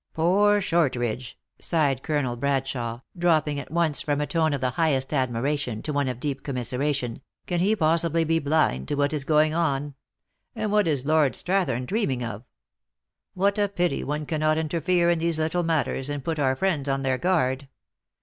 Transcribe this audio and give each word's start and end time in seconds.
"Poor 0.15 0.59
Shortridge!" 0.59 1.37
sighed 1.59 2.01
Colonel 2.01 2.35
Bradshawe, 2.35 3.03
dropping 3.15 3.59
at 3.59 3.69
once 3.69 4.01
from 4.01 4.19
a 4.19 4.25
tone 4.25 4.51
of 4.51 4.59
the 4.59 4.71
highest 4.71 5.09
admira 5.11 5.55
tion 5.59 5.83
to 5.83 5.93
one 5.93 6.07
of 6.07 6.19
deep 6.19 6.41
commiseration," 6.41 7.21
can 7.45 7.59
he 7.59 7.75
possibly 7.75 8.23
be 8.23 8.39
blind 8.39 8.87
to 8.87 8.95
what 8.95 9.13
is 9.13 9.23
going 9.23 9.53
on? 9.53 9.93
And 10.55 10.71
what 10.71 10.87
is 10.87 11.05
Lord 11.05 11.33
Strathern 11.33 11.85
dreaming 11.85 12.23
of! 12.23 12.43
What 13.35 13.59
a 13.59 13.69
pity 13.69 14.03
one 14.03 14.25
cannot 14.25 14.57
in 14.57 14.69
terfere 14.69 15.13
in 15.13 15.19
these 15.19 15.37
little 15.37 15.61
matters, 15.61 16.09
and 16.09 16.23
put 16.25 16.39
our 16.39 16.55
friends 16.55 16.89
on 16.89 17.03
their 17.03 17.19
guard 17.19 17.67